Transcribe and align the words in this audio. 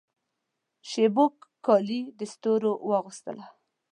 شېبو 0.89 1.25
کالي 1.65 2.01
د 2.17 2.19
ستورو 2.33 2.71
واغوستله 2.89 3.45